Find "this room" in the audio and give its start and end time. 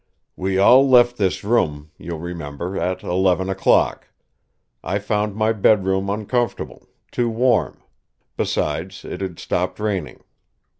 1.17-1.91